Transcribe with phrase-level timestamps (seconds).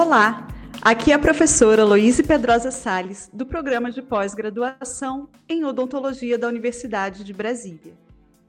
[0.00, 0.46] Olá,
[0.80, 7.24] aqui é a professora Loíse Pedrosa Sales, do programa de pós-graduação em odontologia da Universidade
[7.24, 7.98] de Brasília.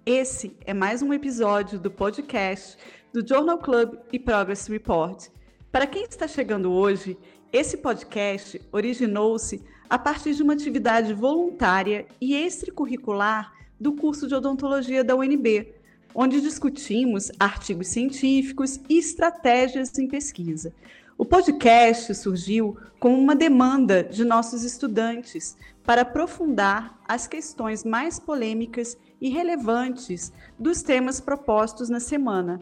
[0.06, 2.78] Esse é mais um episódio do podcast
[3.12, 5.29] do Journal Club e Progress Report.
[5.72, 7.17] Para quem está chegando hoje,
[7.52, 15.04] esse podcast originou-se a partir de uma atividade voluntária e extracurricular do curso de odontologia
[15.04, 15.74] da UNB,
[16.13, 20.72] onde discutimos artigos científicos e estratégias em pesquisa.
[21.20, 28.98] O podcast surgiu como uma demanda de nossos estudantes para aprofundar as questões mais polêmicas
[29.20, 32.62] e relevantes dos temas propostos na semana.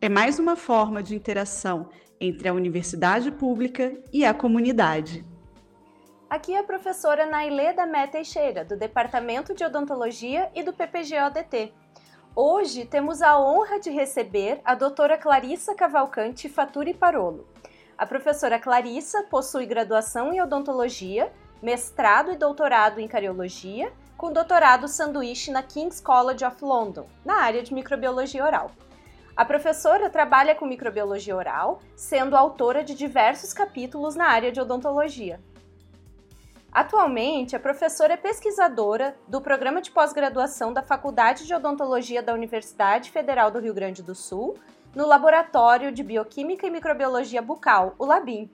[0.00, 1.88] É mais uma forma de interação
[2.20, 5.24] entre a universidade pública e a comunidade.
[6.30, 11.72] Aqui é a professora Nailê da Mé Teixeira, do Departamento de Odontologia e do PPG-ODT.
[12.36, 17.48] Hoje temos a honra de receber a doutora Clarissa Cavalcante Faturi Parolo.
[18.00, 25.50] A professora Clarissa possui graduação em odontologia, mestrado e doutorado em cariologia, com doutorado sanduíche
[25.50, 28.70] na King's College of London, na área de microbiologia oral.
[29.36, 35.38] A professora trabalha com microbiologia oral, sendo autora de diversos capítulos na área de odontologia.
[36.72, 43.10] Atualmente, a professora é pesquisadora do programa de pós-graduação da Faculdade de Odontologia da Universidade
[43.10, 44.56] Federal do Rio Grande do Sul,
[44.94, 48.50] no Laboratório de Bioquímica e Microbiologia Bucal, o LABIM,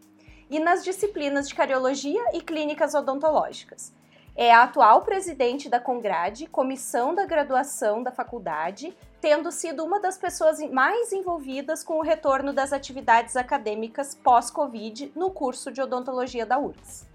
[0.50, 3.92] e nas disciplinas de Cariologia e Clínicas Odontológicas.
[4.34, 10.18] É a atual presidente da Congrade, comissão da graduação da faculdade, tendo sido uma das
[10.18, 16.58] pessoas mais envolvidas com o retorno das atividades acadêmicas pós-Covid no curso de odontologia da
[16.58, 17.06] URGS.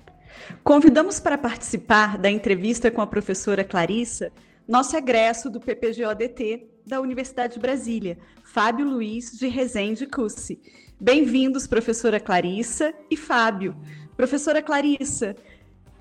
[0.64, 4.32] Convidamos para participar da entrevista com a professora Clarissa
[4.68, 10.60] nosso egresso do PPGODT da Universidade de Brasília, Fábio Luiz de Rezende Cussi.
[11.00, 13.76] Bem-vindos, professora Clarissa e Fábio.
[14.16, 15.36] Professora Clarissa,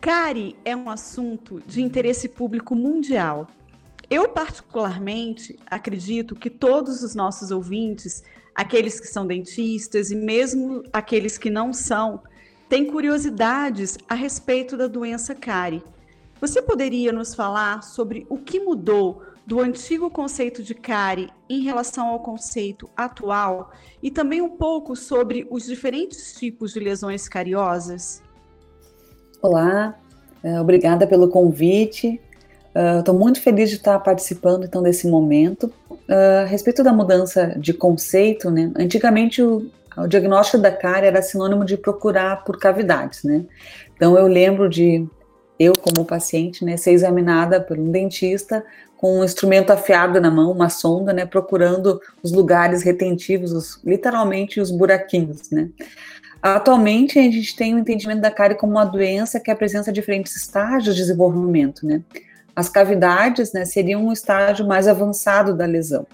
[0.00, 3.46] CARI é um assunto de interesse público mundial.
[4.08, 8.22] Eu, particularmente, acredito que todos os nossos ouvintes,
[8.54, 12.22] aqueles que são dentistas e mesmo aqueles que não são,
[12.68, 15.82] tem curiosidades a respeito da doença cárie.
[16.40, 22.08] Você poderia nos falar sobre o que mudou do antigo conceito de cárie em relação
[22.08, 28.22] ao conceito atual e também um pouco sobre os diferentes tipos de lesões cariosas?
[29.42, 29.98] Olá,
[30.42, 32.20] é, obrigada pelo convite.
[32.98, 35.72] Estou uh, muito feliz de estar participando então desse momento.
[35.90, 38.70] Uh, a respeito da mudança de conceito, né?
[38.76, 43.44] Antigamente o, o diagnóstico da cárie era sinônimo de procurar por cavidades, né?
[43.96, 45.06] Então eu lembro de
[45.58, 48.64] eu como paciente, né, ser examinada por um dentista
[49.00, 54.60] com um instrumento afiado na mão, uma sonda, né, procurando os lugares retentivos, os, literalmente
[54.60, 55.70] os buraquinhos, né?
[56.42, 60.36] Atualmente a gente tem o um entendimento da cárie como uma doença que apresenta diferentes
[60.36, 62.02] estágios de desenvolvimento, né?
[62.54, 66.06] As cavidades, né, seriam um estágio mais avançado da lesão.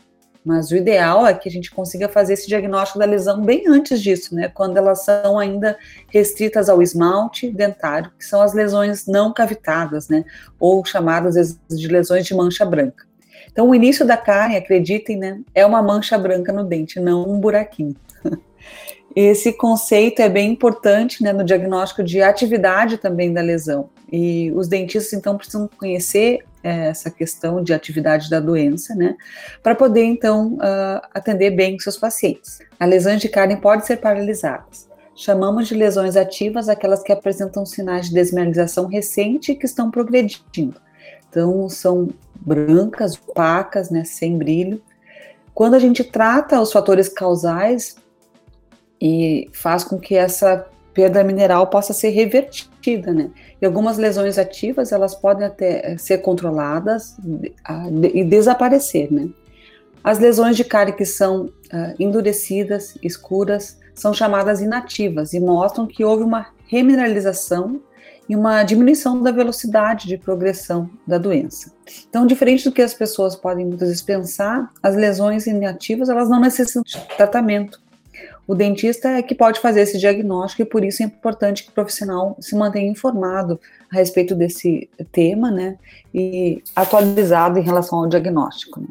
[0.46, 4.00] Mas o ideal é que a gente consiga fazer esse diagnóstico da lesão bem antes
[4.00, 4.46] disso, né?
[4.46, 5.76] Quando elas são ainda
[6.08, 10.24] restritas ao esmalte dentário, que são as lesões não cavitadas, né?
[10.60, 13.04] Ou chamadas de lesões de mancha branca.
[13.50, 15.40] Então, o início da cárie, acreditem, né?
[15.52, 17.96] É uma mancha branca no dente, não um buraquinho.
[19.16, 23.90] Esse conceito é bem importante né, no diagnóstico de atividade também da lesão.
[24.12, 29.16] E os dentistas, então, precisam conhecer essa questão de atividade da doença, né,
[29.62, 32.58] para poder, então, uh, atender bem seus pacientes.
[32.78, 34.88] As lesões de carne podem ser paralisadas.
[35.14, 40.80] Chamamos de lesões ativas aquelas que apresentam sinais de desmineralização recente e que estão progredindo.
[41.28, 44.82] Então, são brancas, opacas, né, sem brilho.
[45.54, 47.96] Quando a gente trata os fatores causais
[49.00, 50.66] e faz com que essa
[50.96, 53.30] perda mineral possa ser revertida, né?
[53.60, 57.18] E algumas lesões ativas, elas podem até eh, ser controladas
[58.14, 59.28] e desaparecer, né?
[60.02, 66.04] As lesões de cárie que são uh, endurecidas, escuras, são chamadas inativas e mostram que
[66.04, 67.80] houve uma remineralização
[68.28, 71.72] e uma diminuição da velocidade de progressão da doença.
[72.08, 76.40] Então, diferente do que as pessoas podem muitas vezes pensar, as lesões inativas elas não
[76.40, 77.80] necessitam de tratamento.
[78.46, 81.74] O dentista é que pode fazer esse diagnóstico e por isso é importante que o
[81.74, 83.60] profissional se mantenha informado
[83.92, 85.76] a respeito desse tema, né,
[86.14, 88.80] e atualizado em relação ao diagnóstico.
[88.80, 88.88] Né.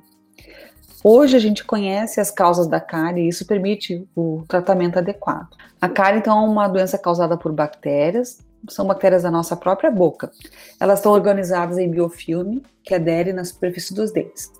[1.04, 5.50] Hoje a gente conhece as causas da cárie e isso permite o tratamento adequado.
[5.80, 10.32] A cárie, então, é uma doença causada por bactérias, são bactérias da nossa própria boca.
[10.80, 14.52] Elas estão organizadas em biofilme que adere na superfície dos dentes.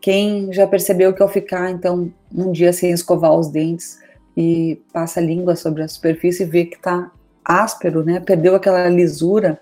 [0.00, 3.98] Quem já percebeu que ao ficar, então, um dia sem escovar os dentes,
[4.36, 7.10] e passa a língua sobre a superfície e vê que está
[7.44, 8.20] áspero, né?
[8.20, 9.60] Perdeu aquela lisura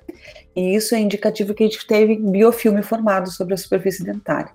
[0.54, 4.50] e isso é indicativo que a gente teve biofilme formado sobre a superfície dentária.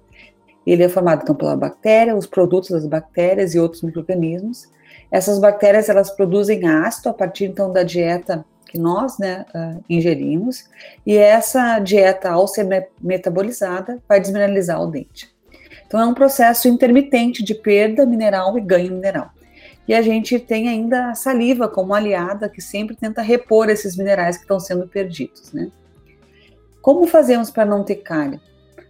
[0.66, 4.70] Ele é formado então pela bactéria, os produtos das bactérias e outros microrganismos.
[5.12, 10.68] Essas bactérias elas produzem ácido a partir então da dieta que nós né, uh, ingerimos
[11.06, 12.68] e essa dieta ao ser
[13.00, 15.32] metabolizada vai desmineralizar o dente.
[15.86, 19.30] Então é um processo intermitente de perda mineral e ganho mineral.
[19.88, 24.38] E a gente tem ainda a saliva como aliada que sempre tenta repor esses minerais
[24.38, 25.70] que estão sendo perdidos, né?
[26.82, 28.40] Como fazemos para não ter cárie?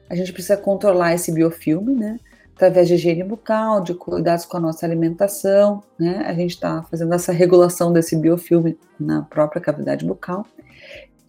[0.10, 2.19] A gente precisa controlar esse biofilme, né?
[2.56, 6.24] Através de higiene bucal, de cuidados com a nossa alimentação, né?
[6.25, 10.45] A gente está fazendo essa regulação desse biofilme na própria cavidade bucal.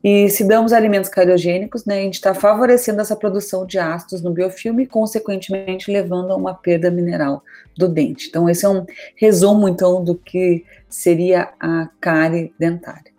[0.04, 4.30] E se damos alimentos cariogênicos, né, a gente está favorecendo essa produção de ácidos no
[4.32, 7.42] biofilme consequentemente, levando a uma perda mineral
[7.74, 8.28] do dente.
[8.28, 8.84] Então, esse é um
[9.16, 13.14] resumo, então, do que seria a cárie dentária.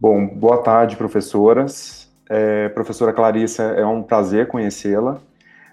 [0.00, 2.08] Bom, boa tarde, professoras.
[2.28, 5.20] É, professora Clarissa, é um prazer conhecê-la.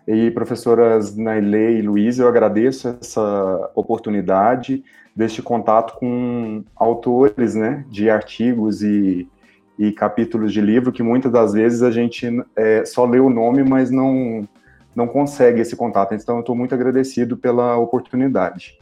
[0.07, 4.83] E professoras Nailê e Luiz, eu agradeço essa oportunidade
[5.15, 9.27] deste contato com autores né, de artigos e
[9.77, 13.63] e capítulos de livro que muitas das vezes a gente é, só lê o nome,
[13.63, 14.47] mas não,
[14.95, 16.15] não consegue esse contato.
[16.15, 18.77] Então, eu estou muito agradecido pela oportunidade.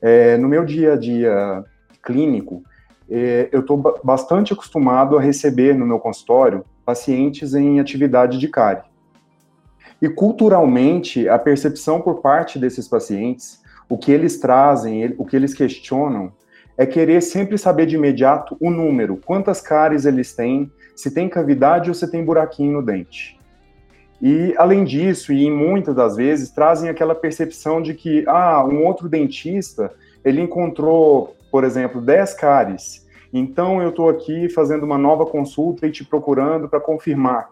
[0.00, 1.64] É, no meu dia a dia
[2.02, 2.62] clínico,
[3.10, 8.82] é, eu estou bastante acostumado a receber no meu consultório pacientes em atividade de cárie.
[10.00, 15.54] E culturalmente, a percepção por parte desses pacientes, o que eles trazem, o que eles
[15.54, 16.32] questionam,
[16.76, 21.88] é querer sempre saber de imediato o número, quantas cáries eles têm, se tem cavidade
[21.88, 23.38] ou se tem buraquinho no dente.
[24.20, 29.08] E, além disso, e muitas das vezes, trazem aquela percepção de que, ah, um outro
[29.08, 29.92] dentista,
[30.24, 33.04] ele encontrou, por exemplo, 10 cáries,
[33.36, 37.50] então eu estou aqui fazendo uma nova consulta e te procurando para confirmar,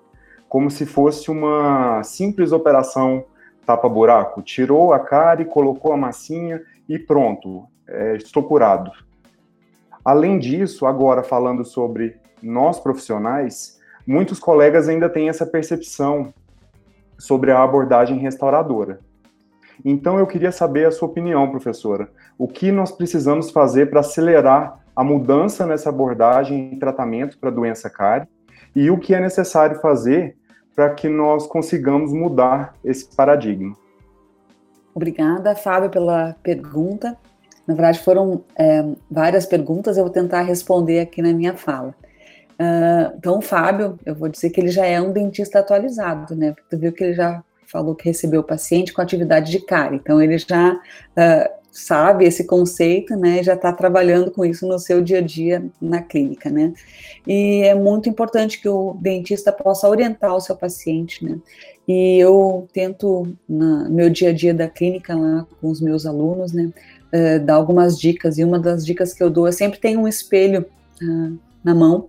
[0.48, 3.24] como se fosse uma simples operação
[3.66, 4.42] tapa-buraco.
[4.42, 8.92] Tirou a cárie, colocou a massinha e pronto, é, estou curado.
[10.04, 16.34] Além disso, agora falando sobre nós profissionais, muitos colegas ainda têm essa percepção
[17.18, 19.00] sobre a abordagem restauradora.
[19.84, 22.08] Então eu queria saber a sua opinião, professora.
[22.36, 27.52] O que nós precisamos fazer para acelerar a mudança nessa abordagem e tratamento para a
[27.52, 28.26] doença cárie
[28.74, 30.36] e o que é necessário fazer
[30.74, 33.76] para que nós consigamos mudar esse paradigma?
[34.94, 37.16] Obrigada, Fábio, pela pergunta.
[37.66, 41.94] Na verdade, foram é, várias perguntas, eu vou tentar responder aqui na minha fala.
[42.52, 46.54] Uh, então, o Fábio, eu vou dizer que ele já é um dentista atualizado, né?
[46.70, 50.22] Tu viu que ele já falou que recebeu o paciente com atividade de cárie, então
[50.22, 53.42] ele já uh, sabe esse conceito, né?
[53.42, 56.74] Já está trabalhando com isso no seu dia a dia na clínica, né?
[57.26, 61.38] E é muito importante que o dentista possa orientar o seu paciente, né?
[61.88, 66.52] E eu tento, no meu dia a dia da clínica lá com os meus alunos,
[66.52, 66.70] né?
[67.12, 70.08] Uh, dar algumas dicas, e uma das dicas que eu dou é sempre ter um
[70.08, 70.64] espelho
[71.02, 72.08] uh, na mão,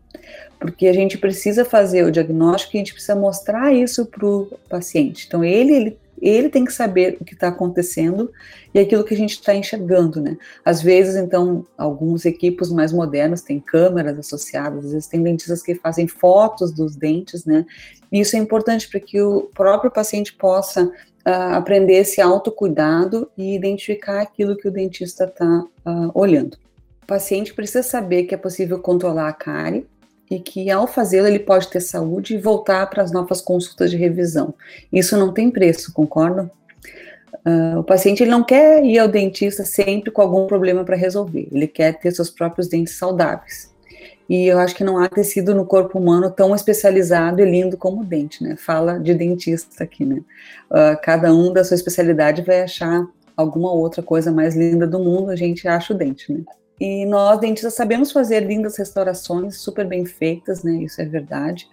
[0.59, 4.47] porque a gente precisa fazer o diagnóstico e a gente precisa mostrar isso para o
[4.69, 5.25] paciente.
[5.27, 8.31] Então, ele, ele, ele tem que saber o que está acontecendo
[8.73, 10.37] e aquilo que a gente está enxergando, né?
[10.63, 15.75] Às vezes, então, alguns equipos mais modernos têm câmeras associadas, às vezes tem dentistas que
[15.75, 17.65] fazem fotos dos dentes, né?
[18.09, 20.89] E isso é importante para que o próprio paciente possa
[21.25, 26.57] uh, aprender esse autocuidado e identificar aquilo que o dentista está uh, ah, olhando.
[27.03, 29.85] O paciente precisa saber que é possível controlar a cárie
[30.31, 33.97] e que ao fazê-lo ele pode ter saúde e voltar para as novas consultas de
[33.97, 34.53] revisão.
[34.91, 36.49] Isso não tem preço, concorda?
[37.45, 41.49] Uh, o paciente ele não quer ir ao dentista sempre com algum problema para resolver,
[41.51, 43.72] ele quer ter seus próprios dentes saudáveis
[44.29, 48.01] e eu acho que não há tecido no corpo humano tão especializado e lindo como
[48.01, 48.55] o dente, né?
[48.55, 50.21] Fala de dentista aqui, né?
[50.71, 55.29] Uh, cada um da sua especialidade vai achar alguma outra coisa mais linda do mundo,
[55.29, 56.41] a gente acha o dente, né?
[56.79, 60.73] E nós, dentistas, sabemos fazer lindas restaurações super bem feitas, né?
[60.83, 61.67] Isso é verdade.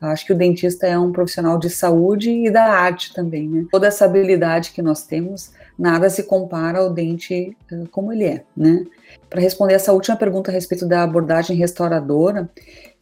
[0.00, 3.66] Acho que o dentista é um profissional de saúde e da arte também, né?
[3.70, 8.44] Toda essa habilidade que nós temos, nada se compara ao dente uh, como ele é,
[8.56, 8.84] né?
[9.28, 12.48] Para responder essa última pergunta a respeito da abordagem restauradora,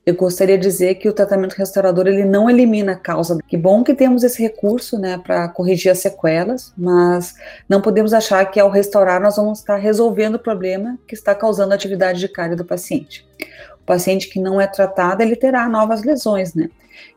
[0.07, 3.39] eu gostaria de dizer que o tratamento restaurador ele não elimina a causa.
[3.49, 7.35] Que bom que temos esse recurso, né, para corrigir as sequelas, mas
[7.67, 11.73] não podemos achar que ao restaurar nós vamos estar resolvendo o problema que está causando
[11.73, 13.27] a atividade de cárie do paciente.
[13.85, 16.71] O paciente que não é tratado, ele terá novas lesões, né?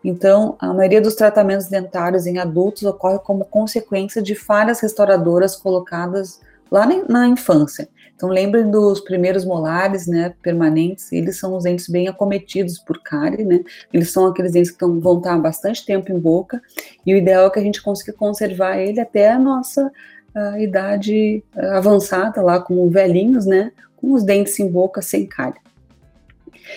[0.03, 6.39] Então, a maioria dos tratamentos dentários em adultos ocorre como consequência de falhas restauradoras colocadas
[6.69, 7.87] lá na infância.
[8.15, 13.45] Então lembrem dos primeiros molares, né, permanentes, eles são os dentes bem acometidos por cárie,
[13.45, 16.59] né, eles são aqueles dentes que vão estar bastante tempo em boca,
[17.05, 19.91] e o ideal é que a gente consiga conservar ele até a nossa
[20.33, 25.59] a idade avançada, lá como velhinhos, né, com os dentes em boca sem cárie.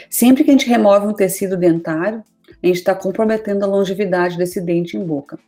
[0.09, 2.23] Sempre que a gente remove um tecido dentário,
[2.63, 5.39] a gente está comprometendo a longevidade desse dente em boca.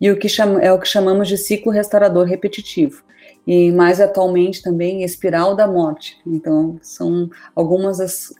[0.00, 3.02] E o que chama, é o que chamamos de ciclo restaurador repetitivo.
[3.46, 6.18] E mais atualmente também espiral da morte.
[6.26, 8.32] Então, são algumas das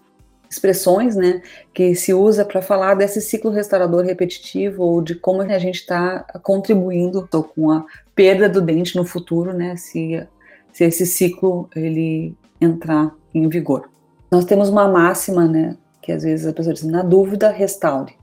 [0.50, 1.42] expressões né,
[1.74, 6.20] que se usa para falar desse ciclo restaurador repetitivo ou de como a gente está
[6.42, 7.84] contribuindo com a
[8.14, 10.26] perda do dente no futuro, né, se,
[10.72, 13.88] se esse ciclo ele entrar em vigor.
[14.30, 18.14] Nós temos uma máxima, né, que às vezes a pessoa diz, na dúvida, restaure.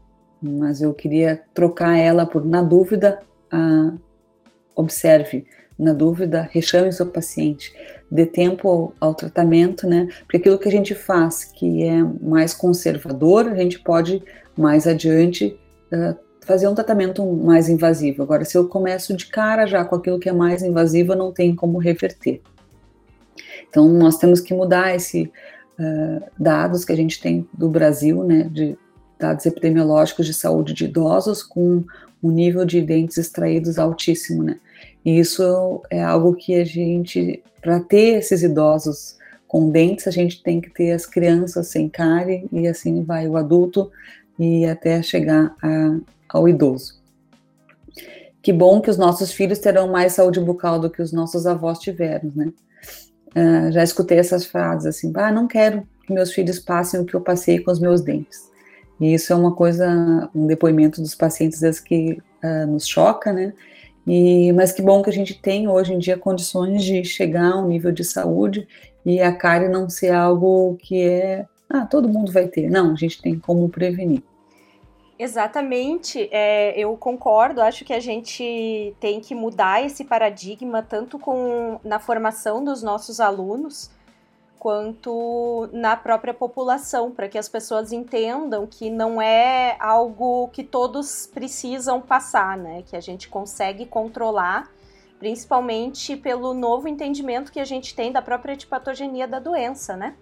[0.42, 3.20] Mas eu queria trocar ela por, na dúvida,
[3.52, 3.94] ah,
[4.76, 5.46] observe.
[5.78, 7.74] Na dúvida, rechame seu paciente.
[8.10, 10.08] Dê tempo ao, ao, tratamento, né?
[10.22, 14.24] Porque aquilo que a gente faz que é mais conservador, a gente pode
[14.56, 15.60] mais adiante
[15.92, 18.24] uh, fazer um tratamento mais invasivo.
[18.24, 21.54] Agora, se eu começo de cara já com aquilo que é mais invasivo, não tem
[21.54, 22.42] como reverter.
[23.70, 25.30] Então, nós temos que mudar esse
[25.80, 28.78] uh, dados que a gente tem do Brasil, né, de
[29.20, 31.84] dados epidemiológicos de saúde de idosos com
[32.22, 34.60] um nível de dentes extraídos altíssimo, né?
[35.04, 39.16] E isso é algo que a gente, para ter esses idosos
[39.48, 43.38] com dentes, a gente tem que ter as crianças sem cárie e assim vai o
[43.38, 43.92] adulto
[44.40, 47.00] e até chegar a, ao idoso.
[48.42, 51.80] Que bom que os nossos filhos terão mais saúde bucal do que os nossos avós
[51.80, 52.52] tiveram, né?
[53.36, 57.14] Uh, já escutei essas frases assim, ah, não quero que meus filhos passem o que
[57.14, 58.50] eu passei com os meus dentes.
[59.00, 63.54] E isso é uma coisa, um depoimento dos pacientes às que uh, nos choca, né?
[64.08, 67.60] E, mas que bom que a gente tem hoje em dia condições de chegar a
[67.60, 68.68] um nível de saúde
[69.06, 72.70] e a cárie não ser algo que é, ah, todo mundo vai ter.
[72.70, 74.24] Não, a gente tem como prevenir.
[75.18, 77.62] Exatamente, é, eu concordo.
[77.62, 83.22] Acho que a gente tem que mudar esse paradigma tanto com na formação dos nossos
[83.22, 83.90] alunos
[84.66, 91.28] quanto na própria população, para que as pessoas entendam que não é algo que todos
[91.28, 92.82] precisam passar, né?
[92.82, 94.68] Que a gente consegue controlar,
[95.26, 100.14] principalmente pelo novo entendimento que a gente tem da própria etipatogenia da doença, né?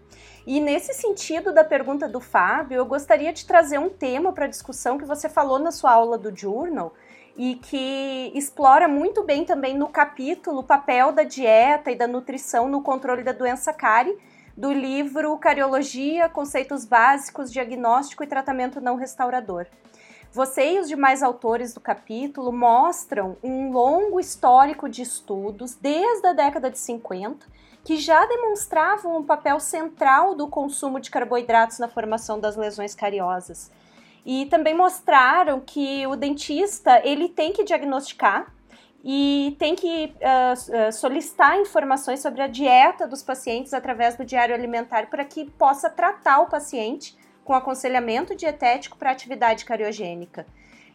[0.47, 4.97] E nesse sentido da pergunta do Fábio, eu gostaria de trazer um tema para discussão
[4.97, 6.93] que você falou na sua aula do Journal
[7.35, 12.69] e que explora muito bem também no capítulo o papel da dieta e da nutrição
[12.69, 14.17] no controle da doença cárie
[14.55, 19.67] do livro Cariologia, Conceitos Básicos, Diagnóstico e Tratamento Não Restaurador.
[20.33, 26.33] Você e os demais autores do capítulo mostram um longo histórico de estudos desde a
[26.33, 27.45] década de 50
[27.83, 33.69] que já demonstravam um papel central do consumo de carboidratos na formação das lesões cariosas.
[34.25, 38.51] E também mostraram que o dentista ele tem que diagnosticar
[39.03, 45.11] e tem que uh, solicitar informações sobre a dieta dos pacientes através do diário alimentar
[45.11, 50.45] para que possa tratar o paciente com aconselhamento dietético para atividade cariogênica.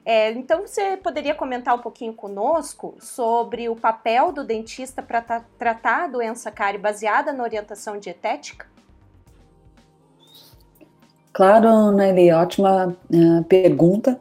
[0.05, 5.21] É, então, você poderia comentar um pouquinho conosco sobre o papel do dentista para
[5.59, 8.67] tratar a doença cárie baseada na orientação dietética?
[11.31, 14.19] Claro, Nelly, ótima uh, pergunta.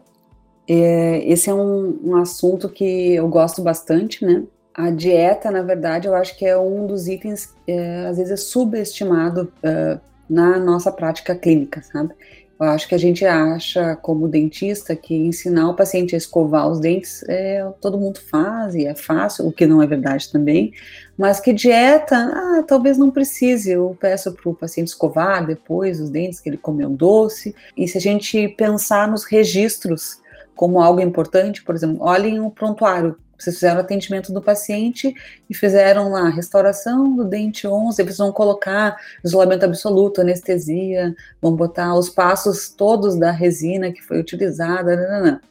[0.67, 4.43] É, esse é um, um, assunto que eu gosto bastante, né?
[4.73, 8.35] A dieta, na verdade, eu acho que é um dos itens, é, às vezes, é
[8.35, 12.13] subestimado uh, na nossa prática clínica, sabe?
[12.59, 16.79] Eu acho que a gente acha, como dentista, que ensinar o paciente a escovar os
[16.79, 20.73] dentes é, todo mundo faz e é fácil, o que não é verdade também,
[21.15, 23.71] mas que dieta, ah, talvez não precise.
[23.71, 27.55] Eu peço para o paciente escovar depois os dentes que ele comeu doce.
[27.75, 30.19] E se a gente pensar nos registros
[30.55, 35.13] como algo importante, por exemplo, olhem o prontuário vocês fizeram atendimento do paciente
[35.49, 41.93] e fizeram lá restauração do dente 11, eles vão colocar isolamento absoluto, anestesia, vão botar
[41.95, 44.95] os passos todos da resina que foi utilizada.
[44.95, 45.41] Nanana.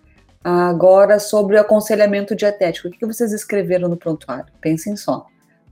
[0.42, 4.46] Agora, sobre o aconselhamento dietético, o que vocês escreveram no prontuário?
[4.60, 5.26] Pensem só.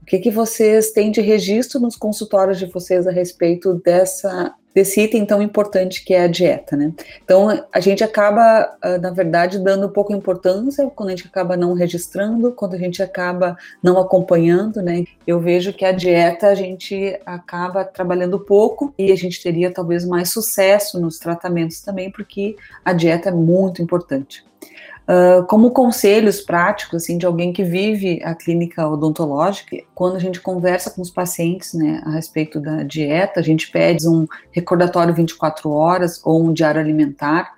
[0.05, 4.99] O que, que vocês têm de registro nos consultórios de vocês a respeito dessa desse
[5.01, 6.91] item tão importante que é a dieta, né?
[7.23, 11.73] Então, a gente acaba, ah, na verdade, dando pouca importância quando a gente acaba não
[11.73, 15.05] registrando, quando a gente acaba não acompanhando, né?
[15.25, 20.03] Eu vejo que a dieta a gente acaba trabalhando pouco e a gente teria talvez
[20.05, 24.43] mais sucesso nos tratamentos também, porque a dieta é muito importante.
[25.07, 30.41] Uh, como conselhos práticos, assim, de alguém que vive a clínica odontológica, quando a gente
[30.41, 35.69] conversa com os pacientes, né, a respeito da dieta, a gente pede um recordatório 24
[35.69, 37.53] horas ou um diário alimentar.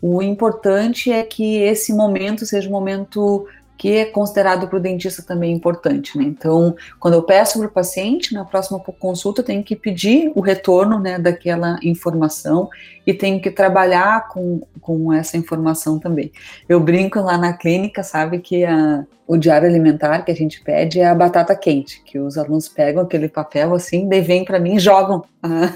[0.00, 3.46] O importante é que esse momento seja um momento
[3.76, 6.24] que é considerado para o dentista também importante, né?
[6.24, 10.40] Então, quando eu peço para o paciente, na próxima consulta, eu tenho que pedir o
[10.40, 12.68] retorno, né, daquela informação
[13.06, 16.32] e tenho que trabalhar com, com essa informação também.
[16.68, 21.00] Eu brinco lá na clínica, sabe, que a, o diário alimentar que a gente pede
[21.00, 24.80] é a batata quente, que os alunos pegam aquele papel assim, daí para mim e
[24.80, 25.72] jogam a,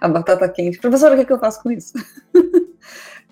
[0.00, 0.78] a batata quente.
[0.78, 1.92] Professora, o que, que eu faço com isso?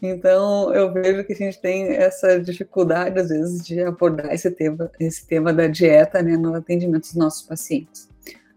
[0.03, 4.91] Então, eu vejo que a gente tem essa dificuldade, às vezes, de abordar esse tema,
[4.99, 8.09] esse tema da dieta né, no atendimento dos nossos pacientes.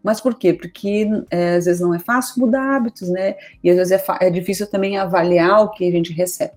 [0.01, 0.53] Mas por quê?
[0.53, 3.35] Porque é, às vezes não é fácil mudar hábitos, né?
[3.63, 6.53] E às vezes é, é difícil também avaliar o que a gente recebe.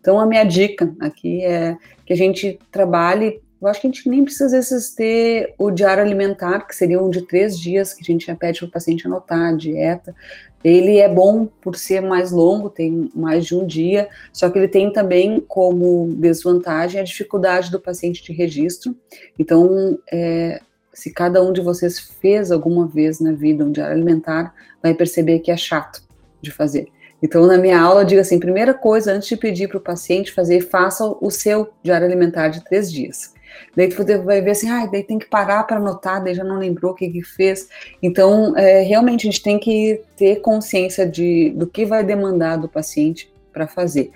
[0.00, 3.40] Então, a minha dica aqui é que a gente trabalhe.
[3.60, 7.02] Eu acho que a gente nem precisa, às vezes, ter o diário alimentar, que seria
[7.02, 10.14] um de três dias, que a gente já pede para o paciente anotar a dieta,
[10.62, 14.68] ele é bom por ser mais longo, tem mais de um dia, só que ele
[14.68, 18.96] tem também como desvantagem a dificuldade do paciente de registro.
[19.38, 20.60] Então, é,
[20.92, 25.38] se cada um de vocês fez alguma vez na vida um diário alimentar, vai perceber
[25.38, 26.02] que é chato
[26.40, 26.88] de fazer.
[27.22, 30.32] Então, na minha aula, eu digo assim: primeira coisa, antes de pedir para o paciente
[30.32, 33.32] fazer, faça o seu diário alimentar de três dias.
[33.76, 36.58] Daí tu vai ver assim, ah, daí tem que parar para anotar, daí já não
[36.58, 37.68] lembrou o que que fez.
[38.02, 42.68] Então, é, realmente a gente tem que ter consciência de, do que vai demandar do
[42.68, 44.10] paciente para fazer.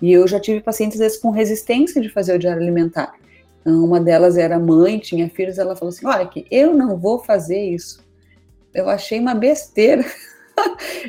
[0.00, 3.14] E eu já tive pacientes, às vezes, com resistência de fazer o diário alimentar.
[3.60, 7.18] Então, uma delas era mãe, tinha filhos, ela falou assim, olha, que eu não vou
[7.18, 8.04] fazer isso.
[8.72, 10.04] Eu achei uma besteira.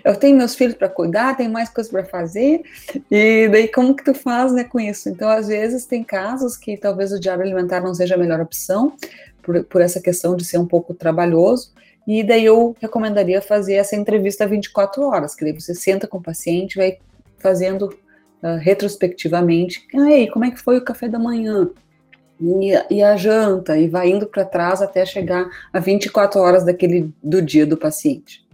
[0.03, 2.61] Eu tenho meus filhos para cuidar, tenho mais coisas para fazer,
[3.09, 5.09] e daí como que tu faz, né, com isso?
[5.09, 8.93] Então, às vezes tem casos que talvez o diário alimentar não seja a melhor opção,
[9.41, 11.71] por, por essa questão de ser um pouco trabalhoso,
[12.05, 16.23] e daí eu recomendaria fazer essa entrevista 24 horas, que daí você senta com o
[16.23, 16.97] paciente, vai
[17.37, 17.87] fazendo
[18.43, 21.69] uh, retrospectivamente, aí, como é que foi o café da manhã?
[22.39, 27.11] E, e a janta, e vai indo para trás até chegar a 24 horas daquele
[27.21, 28.46] do dia do paciente.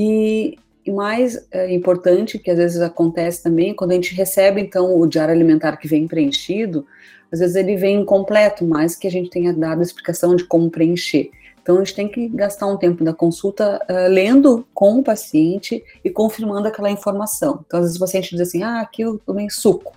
[0.00, 0.56] E,
[0.86, 5.34] mais é, importante, que às vezes acontece também, quando a gente recebe, então, o diário
[5.34, 6.86] alimentar que vem preenchido,
[7.32, 10.70] às vezes ele vem incompleto, mais que a gente tenha dado a explicação de como
[10.70, 11.30] preencher.
[11.60, 15.84] Então, a gente tem que gastar um tempo da consulta uh, lendo com o paciente
[16.02, 17.64] e confirmando aquela informação.
[17.66, 19.94] Então, às vezes o paciente diz assim, ah, aqui eu tomei suco.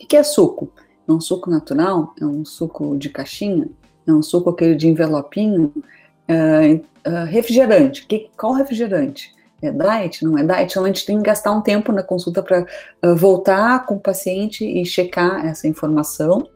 [0.00, 0.70] O que é suco?
[1.08, 2.14] É um suco natural?
[2.20, 3.68] É um suco de caixinha?
[4.06, 5.72] É um suco aquele de envelopinho?
[6.28, 6.76] Uh,
[7.08, 8.06] uh, refrigerante.
[8.06, 9.34] Que, qual refrigerante?
[9.62, 10.24] É diet?
[10.24, 10.70] Não é diet?
[10.70, 12.66] Então a gente tem que gastar um tempo na consulta para
[13.04, 16.48] uh, voltar com o paciente e checar essa informação.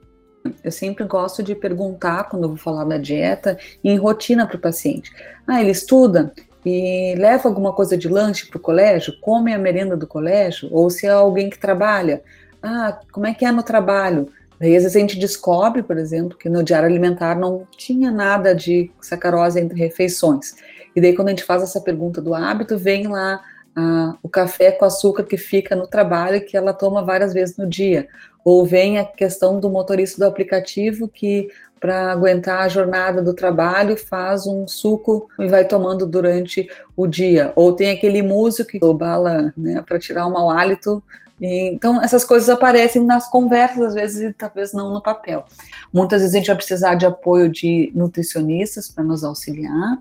[0.62, 4.60] Eu sempre gosto de perguntar, quando eu vou falar da dieta, em rotina para o
[4.60, 5.12] paciente.
[5.46, 6.32] Ah, ele estuda
[6.64, 9.18] e leva alguma coisa de lanche para o colégio?
[9.20, 10.68] Come a merenda do colégio?
[10.72, 12.22] Ou se é alguém que trabalha?
[12.62, 14.28] Ah, como é que é no trabalho?
[14.58, 18.54] Daí, às vezes, a gente descobre, por exemplo, que no diário alimentar não tinha nada
[18.54, 20.56] de sacarose entre refeições.
[20.94, 23.40] E daí, quando a gente faz essa pergunta do hábito, vem lá
[23.76, 27.68] ah, o café com açúcar que fica no trabalho, que ela toma várias vezes no
[27.68, 28.08] dia.
[28.44, 33.96] Ou vem a questão do motorista do aplicativo que, para aguentar a jornada do trabalho,
[33.96, 37.52] faz um suco e vai tomando durante o dia.
[37.54, 41.00] Ou tem aquele músico que bala né, para tirar o mau hálito
[41.40, 45.44] e, então, essas coisas aparecem nas conversas, às vezes, e talvez não no papel.
[45.92, 49.98] Muitas vezes a gente vai precisar de apoio de nutricionistas para nos auxiliar.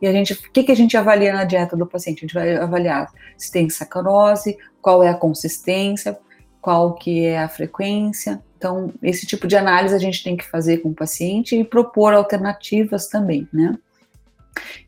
[0.00, 2.18] E a gente, o que, que a gente avalia na dieta do paciente?
[2.18, 6.18] A gente vai avaliar se tem sacarose, qual é a consistência,
[6.60, 8.40] qual que é a frequência.
[8.56, 12.14] Então, esse tipo de análise a gente tem que fazer com o paciente e propor
[12.14, 13.76] alternativas também, né?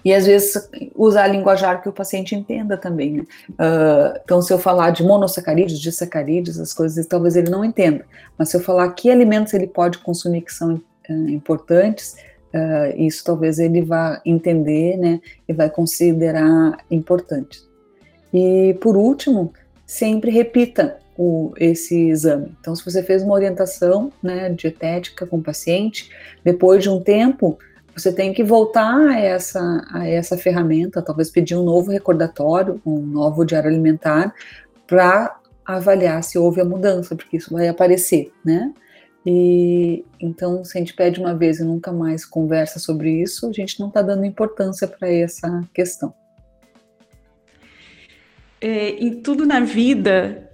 [0.04, 3.12] E às vezes usar linguajar que o paciente entenda também.
[3.12, 3.22] Né?
[3.50, 8.04] Uh, então, se eu falar de monossacarídeos, de sacarídeos, as coisas talvez ele não entenda.
[8.38, 12.16] Mas se eu falar que alimentos ele pode consumir que são uh, importantes,
[12.54, 15.20] uh, isso talvez ele vá entender, né?
[15.46, 17.62] E vai considerar importante.
[18.32, 19.52] E por último,
[19.86, 22.54] sempre repita o, esse exame.
[22.60, 26.10] Então, se você fez uma orientação né, dietética com o paciente,
[26.42, 27.58] depois de um tempo,
[27.94, 33.00] você tem que voltar a essa, a essa ferramenta, talvez pedir um novo recordatório, um
[33.00, 34.34] novo diário alimentar,
[34.86, 38.72] para avaliar se houve a mudança, porque isso vai aparecer, né?
[39.24, 43.52] E então, se a gente pede uma vez e nunca mais conversa sobre isso, a
[43.52, 46.14] gente não está dando importância para essa questão.
[48.60, 50.50] É, em tudo na vida,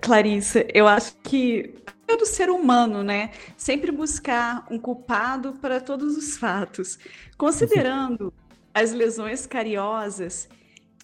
[0.00, 1.74] Clarissa, eu acho que
[2.16, 3.30] do ser humano, né?
[3.56, 6.98] Sempre buscar um culpado para todos os fatos.
[7.36, 8.32] Considerando
[8.72, 10.48] as lesões cariosas,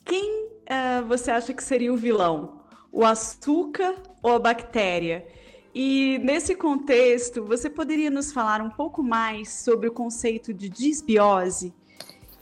[0.05, 2.61] quem uh, você acha que seria o vilão?
[2.93, 5.27] O açúcar ou a bactéria?
[5.75, 11.75] E nesse contexto, você poderia nos falar um pouco mais sobre o conceito de disbiose?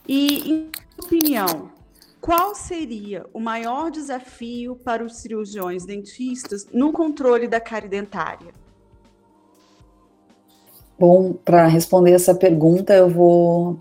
[0.07, 0.71] E, em
[1.03, 1.71] opinião,
[2.23, 8.53] qual seria o maior desafio para os cirurgiões dentistas no controle da cárie dentária?
[10.97, 13.77] Bom, para responder essa pergunta, eu vou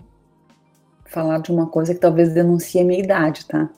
[1.06, 3.70] falar de uma coisa que talvez denuncie a minha idade, tá?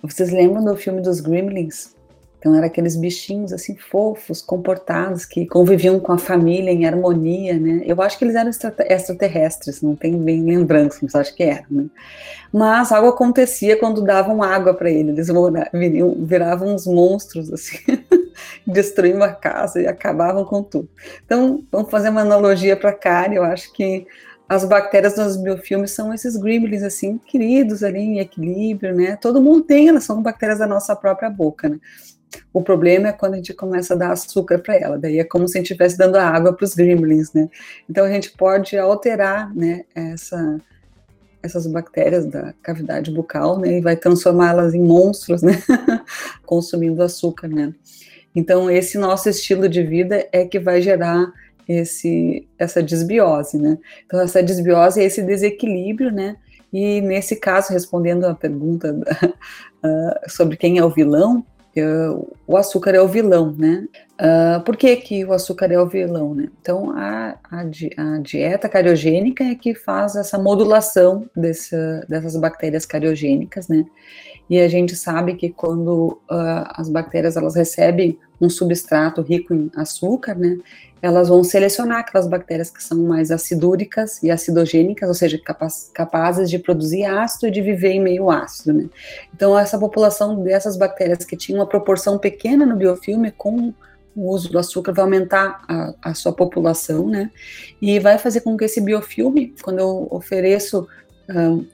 [0.00, 1.96] Vocês lembram do filme dos Gremlins?
[2.40, 7.82] Então, eram aqueles bichinhos assim fofos, comportados, que conviviam com a família em harmonia, né?
[7.84, 11.86] Eu acho que eles eram extraterrestres, não tenho bem lembrança, mas acho que eram, né?
[12.50, 17.76] Mas algo acontecia quando davam água para eles, eles viravam uns monstros, assim,
[18.66, 20.88] destruíam a casa e acabavam com tudo.
[21.22, 24.06] Então, vamos fazer uma analogia para cárie, eu acho que
[24.48, 29.14] as bactérias nos biofilmes são esses gremlins, assim, queridos ali em equilíbrio, né?
[29.16, 31.78] Todo mundo tem, elas são bactérias da nossa própria boca, né?
[32.52, 35.46] O problema é quando a gente começa a dar açúcar para ela, daí é como
[35.46, 37.48] se a gente estivesse dando água para os gremlins, né?
[37.88, 40.60] Então a gente pode alterar, né, essa,
[41.42, 45.62] essas bactérias da cavidade bucal, né, e vai transformá-las em monstros, né,
[46.44, 47.72] consumindo açúcar, né?
[48.34, 51.32] Então esse nosso estilo de vida é que vai gerar
[51.68, 53.78] esse essa desbiose, né?
[54.06, 56.36] Então essa desbiose é esse desequilíbrio, né?
[56.72, 61.44] E nesse caso, respondendo a pergunta uh, sobre quem é o vilão,
[62.46, 63.86] o açúcar é o vilão, né?
[64.20, 66.48] Uh, por que, que o açúcar é o vilão, né?
[66.60, 71.76] Então, a, a, a dieta cariogênica é que faz essa modulação desse,
[72.08, 73.86] dessas bactérias cariogênicas, né?
[74.50, 79.70] E a gente sabe que quando uh, as bactérias elas recebem um substrato rico em
[79.76, 80.58] açúcar, né?
[81.00, 86.50] elas vão selecionar aquelas bactérias que são mais acidúricas e acidogênicas, ou seja, capaz, capazes
[86.50, 88.72] de produzir ácido e de viver em meio ácido.
[88.76, 88.88] Né?
[89.34, 93.72] Então, essa população dessas bactérias que tinha uma proporção pequena no biofilme, com
[94.16, 97.30] o uso do açúcar, vai aumentar a, a sua população, né?
[97.80, 100.86] E vai fazer com que esse biofilme, quando eu ofereço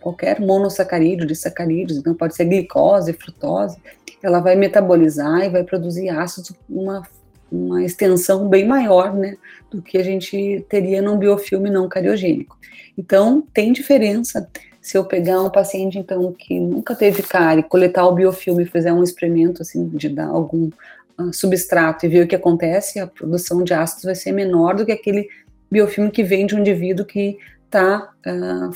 [0.01, 3.79] qualquer monossacarídeo de sacarídeos, então pode ser glicose, frutose,
[4.23, 7.03] ela vai metabolizar e vai produzir ácidos uma
[7.51, 9.37] uma extensão bem maior, né,
[9.71, 12.59] do que a gente teria num biofilme não cariogênico.
[12.97, 14.49] Então, tem diferença
[14.81, 18.93] se eu pegar um paciente, então, que nunca teve cárie, coletar o biofilme e fizer
[18.93, 20.71] um experimento, assim, de dar algum
[21.19, 24.87] uh, substrato e ver o que acontece, a produção de ácidos vai ser menor do
[24.87, 25.29] que aquele
[25.71, 28.71] biofilme que vem de um indivíduo que está uh, ah,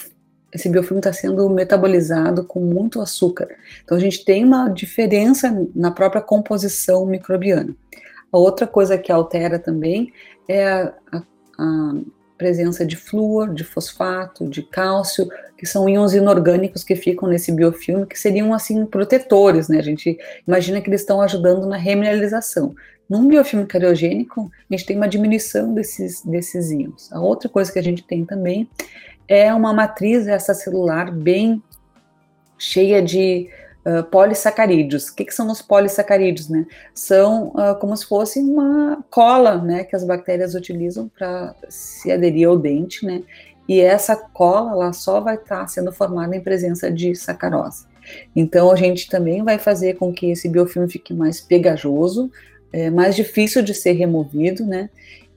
[0.52, 3.48] esse biofilme está sendo metabolizado com muito açúcar.
[3.84, 7.74] Então a gente tem uma diferença na própria composição microbiana.
[8.32, 10.12] A outra coisa que altera também
[10.48, 10.92] é a,
[11.58, 11.94] a,
[12.36, 18.06] presença de flúor, de fosfato, de cálcio, que são íons inorgânicos que ficam nesse biofilme,
[18.06, 19.78] que seriam assim protetores, né?
[19.78, 22.74] A gente imagina que eles estão ajudando na remineralização.
[23.10, 27.12] Num biofilme cariogênico, a gente tem uma diminuição desses, desses íons.
[27.12, 28.70] A outra coisa que a gente tem também
[29.30, 31.62] é uma matriz extracelular bem
[32.58, 33.48] cheia de
[33.86, 35.06] uh, polissacarídeos.
[35.06, 36.48] O que, que, são os polissacarídeos?
[36.48, 36.66] Né?
[36.92, 42.48] São uh, como se fosse uma cola né, que as bactérias utilizam para se aderir
[42.48, 43.22] ao dente, né?
[43.68, 47.86] e essa cola ela só vai estar tá sendo formada em presença de sacarose.
[48.34, 52.32] Então a gente também vai fazer com que esse biofilme fique mais pegajoso,
[52.72, 54.90] é, mais difícil de ser removido, né?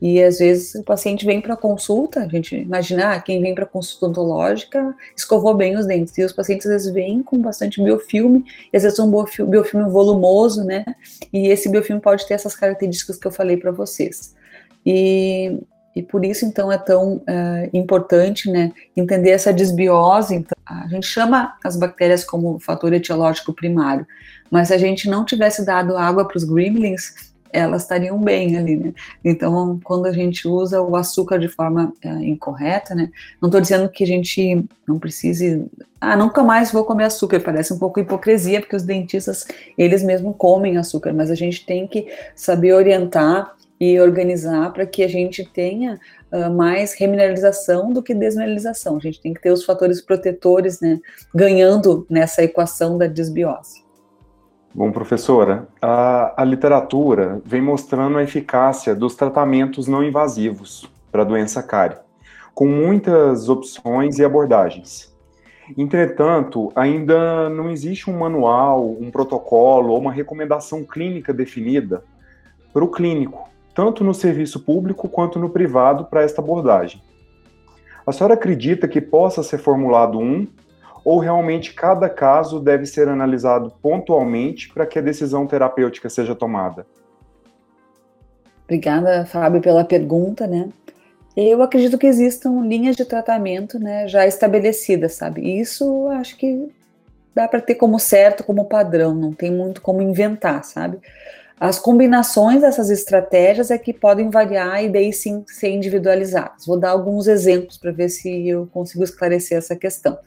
[0.03, 3.65] E às vezes o paciente vem para consulta, a gente imagina, ah, quem vem para
[3.65, 6.17] consulta odontológica escovou bem os dentes.
[6.17, 10.65] E os pacientes às vezes vêm com bastante biofilme, e às vezes um biofilme volumoso,
[10.65, 10.83] né?
[11.31, 14.35] E esse biofilme pode ter essas características que eu falei para vocês.
[14.85, 15.57] E,
[15.95, 20.35] e por isso, então, é tão uh, importante né, entender essa desbiose.
[20.35, 24.05] Então, a gente chama as bactérias como fator etiológico primário,
[24.51, 28.75] mas se a gente não tivesse dado água para os gremlins, elas estariam bem ali,
[28.75, 28.93] né?
[29.23, 33.11] Então, quando a gente usa o açúcar de forma é, incorreta, né?
[33.39, 35.65] Não estou dizendo que a gente não precise,
[36.01, 39.45] ah, nunca mais vou comer açúcar, parece um pouco hipocrisia, porque os dentistas,
[39.77, 45.03] eles mesmos comem açúcar, mas a gente tem que saber orientar e organizar para que
[45.03, 45.99] a gente tenha
[46.31, 48.97] uh, mais remineralização do que desmineralização.
[48.97, 50.99] A gente tem que ter os fatores protetores, né,
[51.35, 53.82] ganhando nessa equação da desbiose.
[54.73, 61.25] Bom, professora, a, a, literatura vem mostrando a eficácia dos tratamentos não invasivos para a
[61.25, 61.97] doença cárie,
[62.55, 65.13] com muitas opções e abordagens.
[65.77, 72.03] Entretanto, ainda não existe um manual, um protocolo ou uma recomendação clínica definida
[72.73, 77.01] para o clínico tanto no serviço público quanto no privado, para esta abordagem.
[78.05, 80.47] A senhora acredita que possa ser formulado um,
[81.03, 86.85] ou realmente cada caso deve ser analisado pontualmente para que a decisão terapêutica seja tomada?
[88.63, 90.69] Obrigada, Fábio, pela pergunta, né?
[91.35, 95.59] Eu acredito que existam linhas de tratamento, né, já estabelecidas, sabe?
[95.59, 96.71] Isso acho que
[97.33, 100.99] dá para ter como certo, como padrão, não tem muito como inventar, sabe?
[101.59, 106.65] As combinações dessas estratégias é que podem variar e daí sim ser individualizadas.
[106.65, 110.17] Vou dar alguns exemplos para ver se eu consigo esclarecer essa questão.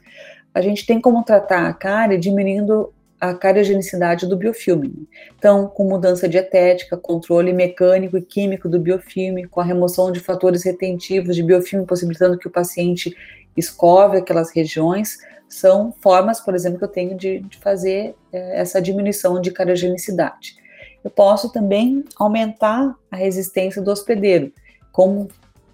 [0.57, 2.91] A gente tem como tratar a cárie diminuindo
[3.21, 5.07] a cariogenicidade do biofilme.
[5.37, 10.63] Então, com mudança dietética, controle mecânico e químico do biofilme, com a remoção de fatores
[10.63, 13.15] retentivos de biofilme, possibilitando que o paciente
[13.55, 18.81] escove aquelas regiões, são formas, por exemplo, que eu tenho de, de fazer é, essa
[18.81, 20.55] diminuição de cariogenicidade.
[21.03, 24.51] Eu posso também aumentar a resistência do hospedeiro,
[24.91, 25.27] como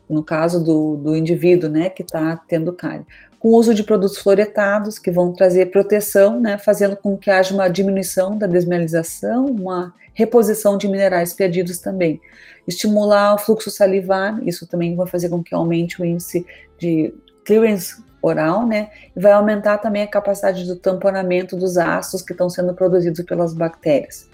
[0.10, 3.06] no caso do, do indivíduo, né, que está tendo cárie
[3.44, 7.54] com o uso de produtos fluoretados, que vão trazer proteção, né, fazendo com que haja
[7.54, 12.22] uma diminuição da desmineralização, uma reposição de minerais perdidos também.
[12.66, 16.46] Estimular o fluxo salivar, isso também vai fazer com que aumente o índice
[16.80, 22.32] de clearance oral, né, e vai aumentar também a capacidade do tamponamento dos ácidos que
[22.32, 24.26] estão sendo produzidos pelas bactérias.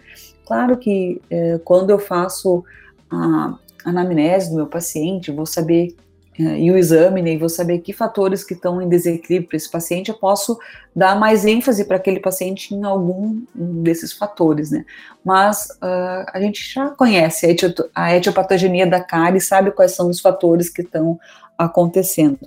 [0.45, 2.63] Claro que eh, quando eu faço
[3.09, 5.95] a anamnese do meu paciente, vou saber
[6.39, 9.69] e o exame, né, e vou saber que fatores que estão em desequilíbrio para esse
[9.69, 10.57] paciente, eu posso
[10.95, 14.85] dar mais ênfase para aquele paciente em algum desses fatores, né.
[15.23, 17.45] Mas uh, a gente já conhece
[17.93, 21.19] a, etiopatogenia da cárie, sabe quais são os fatores que estão
[21.57, 22.39] acontecendo.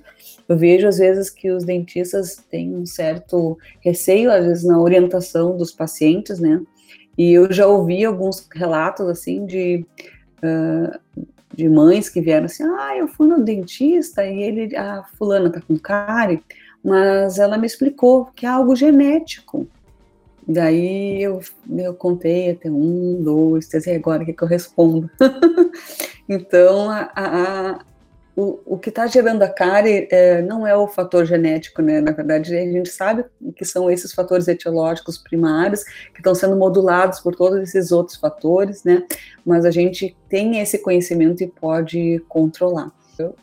[0.49, 5.55] Eu vejo às vezes que os dentistas têm um certo receio, às vezes, na orientação
[5.55, 6.63] dos pacientes, né,
[7.19, 9.85] e eu já ouvi alguns relatos, assim, de
[10.45, 10.99] Uh,
[11.55, 15.61] de mães que vieram assim, ah, eu fui no dentista e ele, a fulana tá
[15.61, 16.43] com cárie,
[16.83, 19.67] mas ela me explicou que é algo genético.
[20.47, 25.09] Daí eu, eu contei até um, dois, três, e agora o que, que eu respondo?
[26.29, 27.79] então, a, a,
[28.35, 32.01] o, o que está gerando a cárie é, não é o fator genético, né?
[32.01, 37.21] Na verdade, a gente sabe que são esses fatores etiológicos primários que estão sendo modulados
[37.21, 39.03] por todos esses outros fatores, né?
[39.45, 42.91] Mas a gente tem esse conhecimento e pode controlar.
[43.19, 43.35] Eu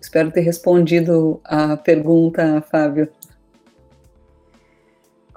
[0.00, 3.08] espero ter respondido a pergunta, Fábio.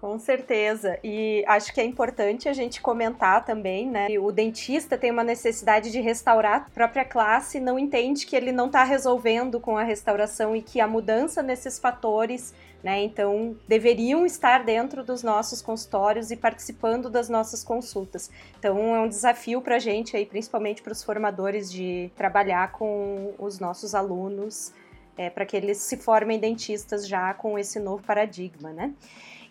[0.01, 0.97] Com certeza.
[1.03, 4.07] E acho que é importante a gente comentar também, né?
[4.17, 8.65] O dentista tem uma necessidade de restaurar a própria classe, não entende que ele não
[8.65, 12.51] está resolvendo com a restauração e que a mudança nesses fatores,
[12.83, 13.03] né?
[13.03, 18.31] Então, deveriam estar dentro dos nossos consultórios e participando das nossas consultas.
[18.57, 23.35] Então, é um desafio para a gente aí, principalmente para os formadores, de trabalhar com
[23.37, 24.73] os nossos alunos.
[25.17, 28.93] É, para que eles se formem dentistas já com esse novo paradigma, né?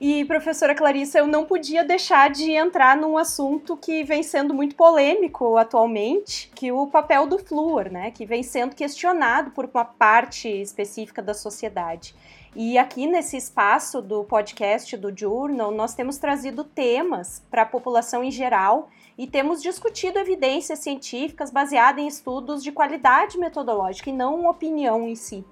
[0.00, 4.74] E, professora Clarissa, eu não podia deixar de entrar num assunto que vem sendo muito
[4.74, 8.10] polêmico atualmente, que é o papel do flúor, né?
[8.10, 12.14] Que vem sendo questionado por uma parte específica da sociedade.
[12.56, 18.24] E aqui nesse espaço do podcast do Journal, nós temos trazido temas para a população
[18.24, 24.48] em geral e temos discutido evidências científicas baseadas em estudos de qualidade metodológica e não
[24.48, 25.44] opinião em si.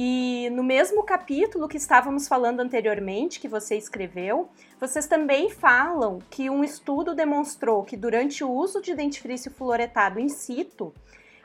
[0.00, 6.48] E no mesmo capítulo que estávamos falando anteriormente, que você escreveu, vocês também falam que
[6.48, 10.94] um estudo demonstrou que durante o uso de dentifrício fluoretado in situ,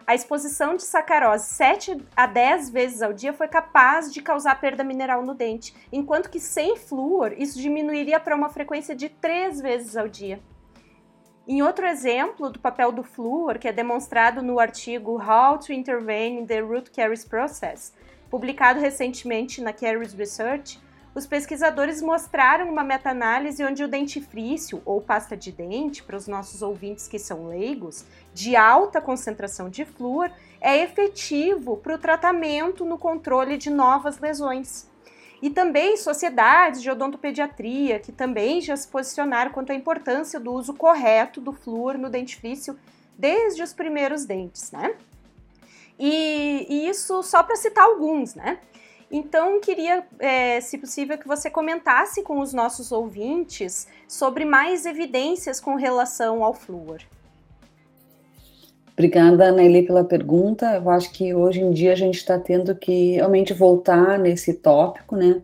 [0.06, 4.84] a exposição de sacarose 7 a 10 vezes ao dia foi capaz de causar perda
[4.84, 9.98] mineral no dente, enquanto que sem flúor isso diminuiria para uma frequência de 3 vezes
[9.98, 10.39] ao dia.
[11.48, 16.42] Em outro exemplo do papel do flúor, que é demonstrado no artigo How to Intervene
[16.42, 17.92] in the Root Caries Process,
[18.34, 20.82] Publicado recentemente na Caries Research,
[21.13, 26.63] os pesquisadores mostraram uma meta-análise onde o dentifrício, ou pasta de dente, para os nossos
[26.63, 32.98] ouvintes que são leigos, de alta concentração de flúor, é efetivo para o tratamento no
[32.98, 34.89] controle de novas lesões.
[35.39, 40.74] E também sociedades de odontopediatria, que também já se posicionaram quanto à importância do uso
[40.74, 42.76] correto do flúor no dentifrício
[43.15, 44.96] desde os primeiros dentes, né?
[46.00, 48.60] E, e isso só para citar alguns, né?
[49.12, 55.60] Então, queria, é, se possível, que você comentasse com os nossos ouvintes sobre mais evidências
[55.60, 57.00] com relação ao flúor.
[58.94, 60.76] Obrigada, Nelly, pela pergunta.
[60.76, 65.16] Eu acho que hoje em dia a gente está tendo que realmente voltar nesse tópico,
[65.16, 65.42] né?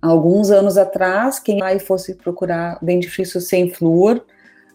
[0.00, 4.24] Alguns anos atrás, quem aí fosse procurar dentifrício sem flúor,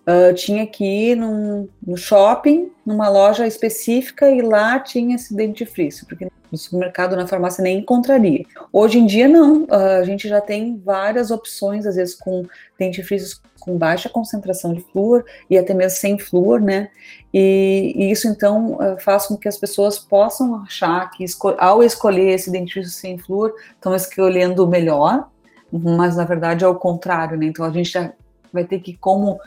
[0.07, 6.05] uh, tinha que ir num, no shopping, numa loja específica, e lá tinha esse dentifrício,
[6.07, 8.45] porque no supermercado, na farmácia, nem encontraria.
[8.71, 9.63] Hoje em dia, não.
[9.63, 12.45] Uh, a gente já tem várias opções, às vezes com
[12.79, 16.89] dentifrícios com baixa concentração de flúor e até mesmo sem flúor, né?
[17.33, 21.83] E, e isso, então, uh, faz com que as pessoas possam achar que, esco ao
[21.83, 25.29] escolher esse dentifrício sem flúor, estão escolhendo o melhor,
[25.71, 27.47] mas, na verdade, é o contrário, né?
[27.47, 28.13] Então, a gente já
[28.53, 29.39] vai ter que, como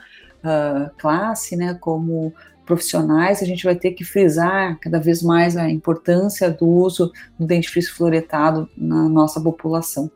[0.44, 2.32] uh, classe, né, como
[2.68, 7.46] profissionais, a gente vai ter que frisar cada vez mais a importância do uso do
[7.46, 10.10] dentifrício fluoretado na nossa população.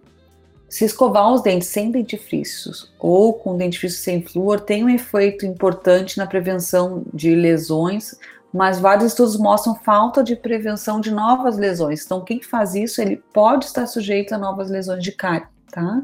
[0.68, 6.18] Se escovar os dentes sem dentifrícios ou com dentifrício sem flúor tem um efeito importante
[6.18, 8.18] na prevenção de lesões,
[8.52, 12.04] mas vários estudos mostram falta de prevenção de novas lesões.
[12.04, 16.02] Então, quem faz isso, ele pode estar sujeito a novas lesões de cárie, tá?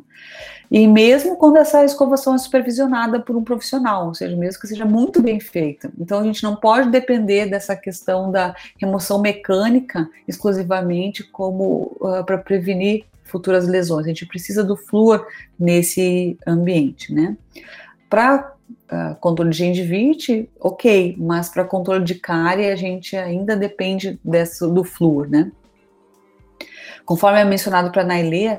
[0.71, 4.85] E mesmo quando essa escovação é supervisionada por um profissional, ou seja, mesmo que seja
[4.85, 5.91] muito bem feita.
[5.99, 12.39] Então a gente não pode depender dessa questão da remoção mecânica exclusivamente como uh, para
[12.39, 14.07] prevenir futuras lesões.
[14.07, 15.27] A gente precisa do flúor
[15.59, 17.37] nesse ambiente, né?
[18.11, 18.55] Para
[18.91, 24.67] uh, controle de gengivite, ok, mas para controle de cárie a gente ainda depende desse,
[24.67, 25.53] do flúor, né?
[27.07, 28.59] Conforme é mencionado para a Nailê,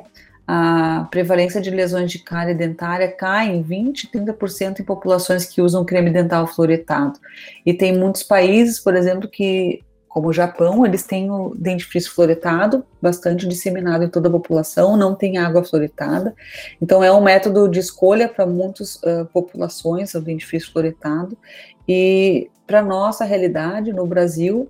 [0.52, 5.86] a prevalência de lesões de cárie dentária cai em 20, 30% em populações que usam
[5.86, 7.20] creme dental fluoretado.
[7.64, 12.84] E tem muitos países, por exemplo, que, como o Japão, eles têm o dentifrício fluoretado
[13.00, 16.34] bastante disseminado em toda a população, não tem água fluoretada.
[16.82, 21.38] Então, é um método de escolha para muitas uh, populações, o dentifrício fluoretado.
[21.88, 24.68] E para nossa realidade, no Brasil,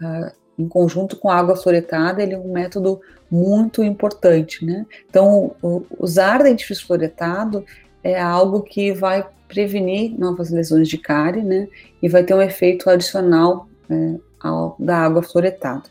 [0.00, 2.98] uh, em conjunto com a água fluoretada, ele é um método
[3.30, 4.86] muito importante, né?
[5.08, 5.54] Então,
[5.98, 7.64] usar dentifrício fluoretado
[8.02, 11.68] é algo que vai prevenir novas lesões de cárie, né?
[12.02, 15.84] E vai ter um efeito adicional é, ao, da água fluoretada.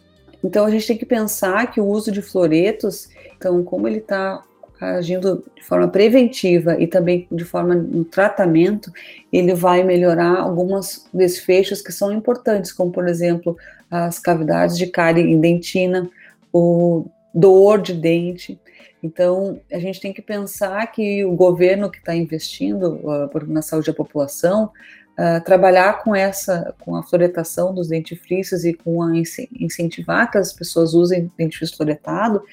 [0.44, 4.44] Então, a gente tem que pensar que o uso de fluoretos, então, como ele está
[4.80, 8.92] agindo de forma preventiva e também de forma no tratamento,
[9.34, 13.58] ele vai melhorar alguns desfechos que são importantes, como por exemplo
[13.90, 16.10] as cavidades de cárie dentina,
[16.54, 17.06] o
[17.38, 18.60] dor de dente.
[19.02, 23.88] Então, a gente tem que pensar que o governo que está investindo uh, na saúde
[23.88, 24.72] da população,
[25.18, 29.12] uh, trabalhar com essa, com a floretação dos dentifrícios e com a
[29.60, 32.44] incentivar que as pessoas usem dentifrício floretado,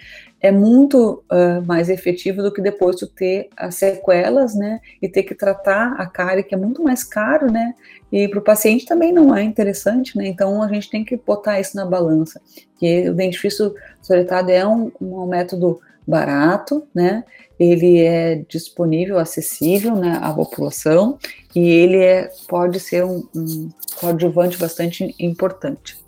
[0.40, 5.22] é muito uh, mais efetivo do que depois tu ter as sequelas, né, e ter
[5.22, 7.74] que tratar a cárie, que é muito mais caro, né,
[8.12, 11.60] e para o paciente também não é interessante, né, então a gente tem que botar
[11.60, 12.42] isso na balança,
[12.76, 17.24] que o dentifrício soletado é um, um método barato, né,
[17.58, 21.18] ele é disponível, acessível, né, à população,
[21.54, 26.04] e ele é, pode ser um, um coadjuvante bastante importante.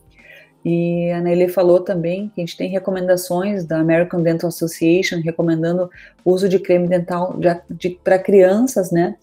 [0.68, 5.88] E a Nelly falou também que a gente tem recomendações da American Dental Association recomendando
[6.24, 7.38] uso de creme dental
[8.02, 9.14] para crianças, né?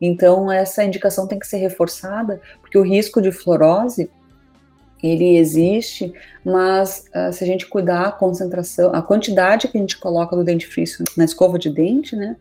[0.00, 4.08] Então essa indicação tem que ser reforçada, porque o risco de fluorose
[5.02, 9.98] ele existe, mas uh, se a gente cuidar a concentração, a quantidade que a gente
[9.98, 12.36] coloca do dentifrício na escova de dente, né,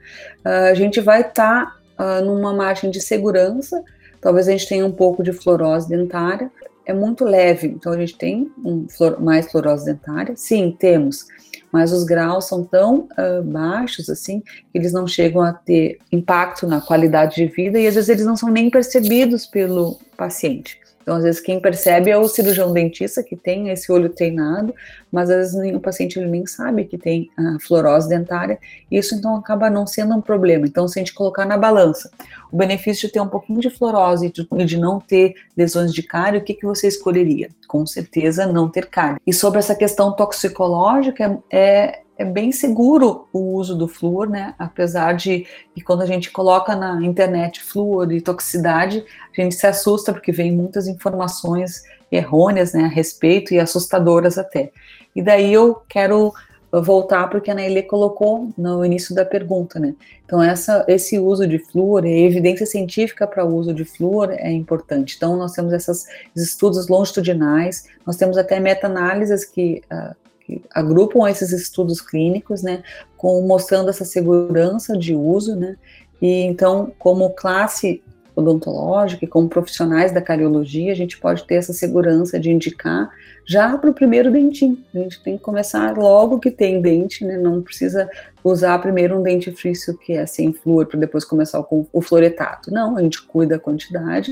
[0.45, 3.83] uh, a gente vai estar tá, uh, numa margem de segurança.
[4.21, 6.51] Talvez a gente tenha um pouco de fluorose dentária,
[6.85, 8.85] é muito leve, então a gente tem um
[9.19, 10.35] mais fluorose dentária?
[10.35, 11.25] Sim, temos,
[11.71, 13.07] mas os graus são tão
[13.45, 17.95] baixos assim que eles não chegam a ter impacto na qualidade de vida e às
[17.95, 20.80] vezes eles não são nem percebidos pelo paciente.
[21.01, 24.73] Então, às vezes, quem percebe é o cirurgião dentista que tem esse olho treinado,
[25.11, 28.59] mas às vezes o paciente ele nem sabe que tem a fluorose dentária,
[28.89, 30.65] isso então acaba não sendo um problema.
[30.65, 32.11] Então, se a gente colocar na balança
[32.51, 36.39] o benefício de ter um pouquinho de fluorose e de, não ter lesões de cárie,
[36.39, 37.49] o que, que você escolheria?
[37.67, 39.21] Com certeza não ter cárie.
[39.25, 44.53] E sobre essa questão toxicológica, é, é bem seguro o uso do flúor, né?
[44.59, 49.03] Apesar de que quando a gente coloca na internet flúor e toxicidade,
[49.35, 54.71] a gente se assusta porque vem muitas informações errôneas, né, a respeito e assustadoras até.
[55.15, 56.33] E daí eu quero
[56.71, 59.93] voltar porque a Nailê colocou no início da pergunta, né?
[60.25, 64.51] Então essa, esse uso de flúor, a evidência científica para o uso de flúor é
[64.51, 65.15] importante.
[65.17, 66.05] Então nós temos esses
[66.35, 70.15] estudos longitudinais, nós temos até meta-análises que uh,
[70.45, 72.83] que agrupam esses estudos clínicos, né,
[73.15, 75.77] com mostrando essa segurança de uso, né,
[76.21, 78.03] e então como classe
[78.35, 83.11] odontológica e como profissionais da cariologia, a gente pode ter essa segurança de indicar
[83.45, 84.77] já para o primeiro dentinho.
[84.93, 87.37] A gente tem que começar logo que tem dente, né?
[87.37, 88.09] Não precisa
[88.43, 92.71] usar primeiro um dentifrício que é sem flúor para depois começar com o fluoretato.
[92.71, 94.31] Não, a gente cuida da quantidade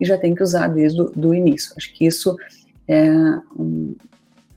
[0.00, 1.74] e já tem que usar desde o início.
[1.76, 2.36] Acho que isso
[2.88, 3.10] é
[3.58, 3.94] um,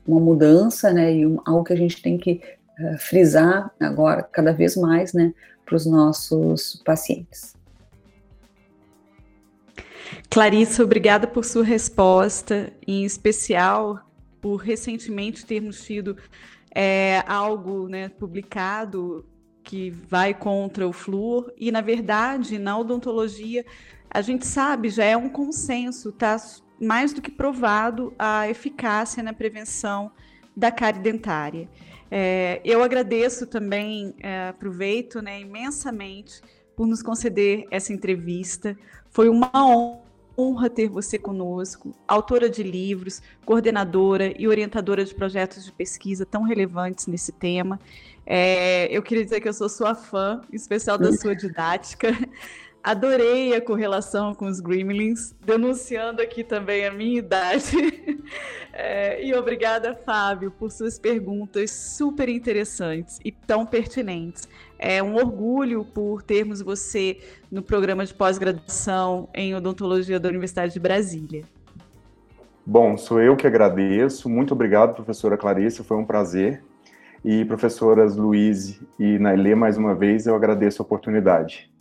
[0.07, 1.13] uma mudança, né?
[1.13, 2.41] E um, algo que a gente tem que
[2.79, 5.33] uh, frisar agora cada vez mais, né?
[5.65, 7.56] Para os nossos pacientes.
[10.29, 13.99] Clarissa, obrigada por sua resposta, em especial
[14.41, 16.17] por recentemente termos tido
[16.73, 19.25] é, algo né, publicado
[19.63, 23.65] que vai contra o flúor, e na verdade, na odontologia,
[24.09, 26.37] a gente sabe, já é um consenso, está
[26.79, 30.11] mais do que provado a eficácia na prevenção
[30.55, 31.69] da cárie dentária.
[32.09, 36.41] É, eu agradeço também, é, aproveito né, imensamente
[36.75, 38.77] por nos conceder essa entrevista.
[39.18, 39.51] Foi uma
[40.38, 46.43] honra ter você conosco, autora de livros, coordenadora e orientadora de projetos de pesquisa tão
[46.43, 47.80] relevantes nesse tema.
[48.24, 52.09] É, eu queria dizer que eu sou sua fã, em especial da sua didática.
[52.84, 57.72] Adorei a correlação com os Gremlins, denunciando aqui também a minha idade.
[58.80, 64.47] É, e obrigada, Fábio, por suas perguntas super interessantes e tão pertinentes.
[64.80, 67.19] É um orgulho por termos você
[67.51, 71.43] no programa de pós-graduação em odontologia da Universidade de Brasília.
[72.65, 74.30] Bom, sou eu que agradeço.
[74.30, 76.61] Muito obrigado, professora Clarice, foi um prazer.
[77.23, 81.71] E professoras Luiz e Nailê, mais uma vez, eu agradeço a oportunidade.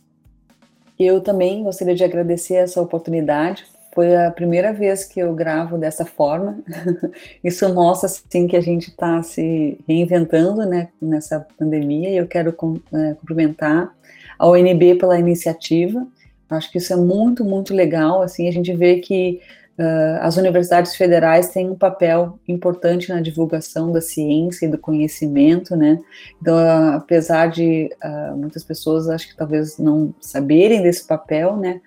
[0.97, 3.65] Eu também gostaria de agradecer essa oportunidade.
[3.93, 6.59] Foi a primeira vez que eu gravo dessa forma.
[7.43, 12.09] Isso mostra assim que a gente está se reinventando, né, nessa pandemia.
[12.09, 13.91] E eu quero é, cumprimentar
[14.37, 16.05] a ONB pela iniciativa.
[16.49, 18.21] Acho que isso é muito, muito legal.
[18.21, 19.41] Assim, a gente vê que
[19.79, 25.75] Uh, as universidades federais têm um papel importante na divulgação da ciência e do conhecimento,
[25.75, 25.99] né?
[26.41, 31.79] Então, uh, apesar de uh, muitas pessoas acho que talvez não saberem desse papel, né?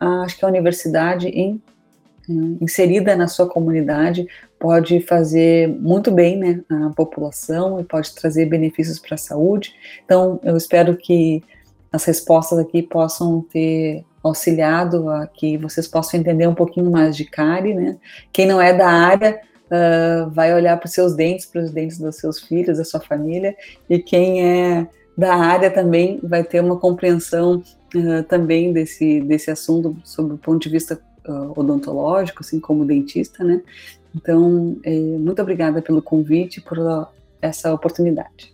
[0.00, 1.60] Acho que a universidade em,
[2.60, 4.26] inserida na sua comunidade
[4.58, 6.60] pode fazer muito bem, né?
[6.68, 9.74] A população e pode trazer benefícios para a saúde.
[10.04, 11.42] Então, eu espero que
[11.92, 17.24] as respostas aqui possam ter auxiliado a que vocês possam entender um pouquinho mais de
[17.24, 17.96] cárie, né?
[18.32, 21.98] Quem não é da área uh, vai olhar para os seus dentes, para os dentes
[21.98, 23.56] dos seus filhos, da sua família,
[23.88, 24.86] e quem é
[25.16, 27.62] da área também vai ter uma compreensão
[28.28, 33.62] também desse, desse assunto sob o ponto de vista uh, odontológico, assim como dentista, né?
[34.14, 36.78] Então, eh, muito obrigada pelo convite, por
[37.40, 38.52] essa oportunidade.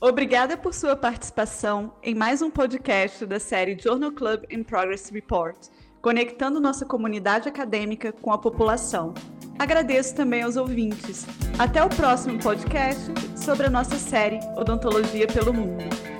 [0.00, 5.56] Obrigada por sua participação em mais um podcast da série Journal Club in Progress Report,
[6.00, 9.14] conectando nossa comunidade acadêmica com a população.
[9.58, 11.24] Agradeço também aos ouvintes.
[11.56, 16.11] Até o próximo podcast sobre a nossa série Odontologia pelo Mundo.